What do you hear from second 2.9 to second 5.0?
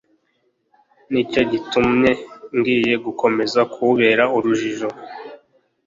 gukomeza kuwubera urujijo,